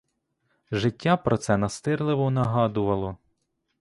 [0.71, 3.17] Життя про це настирливо нагадувало.